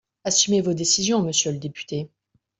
Assumez 0.23 0.61
vos 0.63 0.73
décisions, 0.73 1.21
monsieur 1.21 1.51
le 1.51 1.59
député 1.59 2.09